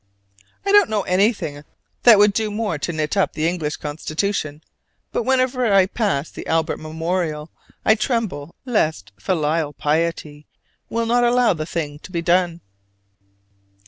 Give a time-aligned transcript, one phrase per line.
[0.65, 1.63] I don't know anything
[2.01, 4.63] that would do more to knit up the English constitution:
[5.11, 7.51] but whenever I pass the Albert Memorial
[7.85, 10.47] I tremble lest filial piety
[10.89, 12.61] will not allow the thing to be done.